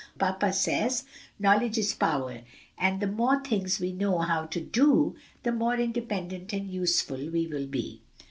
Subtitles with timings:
[0.17, 1.05] Papa says,
[1.37, 2.41] 'knowledge is power,'
[2.75, 7.45] and the more things we know how to do, the more independent and useful we
[7.45, 8.01] will be."